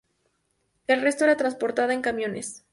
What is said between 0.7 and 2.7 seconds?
El resto era transportada en camiones.